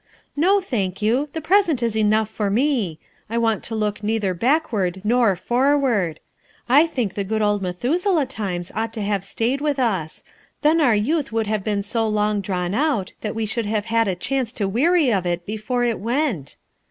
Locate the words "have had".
13.67-14.07